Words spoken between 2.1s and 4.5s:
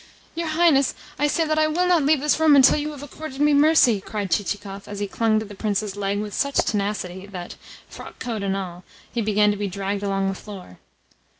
this room until you have accorded me mercy!" cried